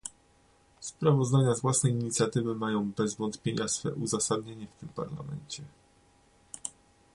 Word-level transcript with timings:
Sprawozdania 0.79 1.55
z 1.55 1.61
własnej 1.61 1.91
inicjatywy 1.93 2.55
mają 2.55 2.91
bez 2.91 3.15
wątpienia 3.15 3.67
swe 3.67 3.93
uzasadnienie 3.93 4.67
w 4.67 4.79
tym 4.79 4.89
Parlamencie 4.89 5.63